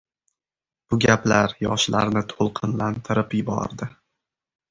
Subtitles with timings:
[0.93, 3.91] Bu gaplar yoshlarni toʻlqinlantirib yubordi.